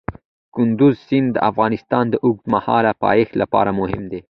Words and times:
کندز 0.55 0.93
سیند 1.07 1.29
د 1.33 1.37
افغانستان 1.49 2.05
د 2.09 2.15
اوږدمهاله 2.25 2.91
پایښت 3.03 3.33
لپاره 3.41 3.69
مهم 3.79 4.03
دی. 4.11 4.19